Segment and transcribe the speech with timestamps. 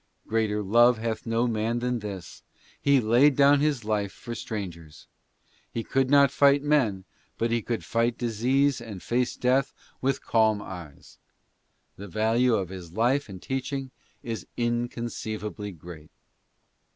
[0.25, 2.41] Greater love hath no man than this:
[2.81, 5.05] he laid down his life for strangers.
[5.71, 7.03] He could not fight men,
[7.37, 11.19] but he could fight disease 4: ADDRESSER and face death with calm eyes.
[11.97, 13.91] The value of this life and teaching
[14.23, 16.09] is inconceivably great.